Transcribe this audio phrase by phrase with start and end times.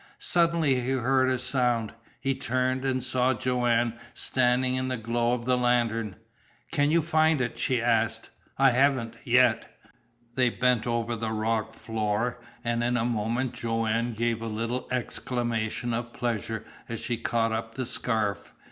[0.17, 1.93] Suddenly he heard a sound.
[2.19, 6.15] He turned, and saw Joanne standing in the glow of the lantern.
[6.71, 8.31] "Can you find it?" she asked.
[8.57, 9.77] "I haven't yet."
[10.33, 15.93] They bent over the rock floor, and in a moment Joanne gave a little exclamation
[15.93, 18.55] of pleasure as she caught up the scarf.